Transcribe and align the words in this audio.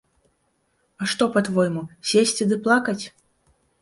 А 1.03 1.09
што 1.13 1.27
па-твойму, 1.37 1.85
сесці 2.13 2.43
ды 2.55 2.59
плакаць? 2.65 3.01